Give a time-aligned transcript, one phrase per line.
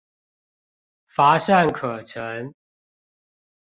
[1.05, 2.55] 乏善可陳